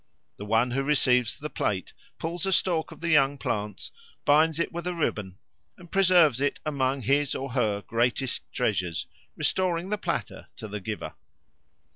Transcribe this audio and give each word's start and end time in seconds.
The 0.37 0.47
one 0.47 0.71
who 0.71 0.81
receives 0.81 1.37
the 1.37 1.51
plate 1.51 1.93
pulls 2.17 2.47
a 2.47 2.51
stalk 2.51 2.91
of 2.91 3.01
the 3.01 3.09
young 3.09 3.37
plants, 3.37 3.91
binds 4.25 4.57
it 4.57 4.71
with 4.71 4.87
a 4.87 4.95
ribbon, 4.95 5.37
and 5.77 5.91
preserves 5.91 6.41
it 6.41 6.59
among 6.65 7.03
his 7.03 7.35
or 7.35 7.51
her 7.51 7.83
greatest 7.83 8.51
treasures, 8.51 9.05
restoring 9.35 9.89
the 9.89 9.99
platter 9.99 10.47
to 10.55 10.67
the 10.67 10.79
giver. 10.79 11.13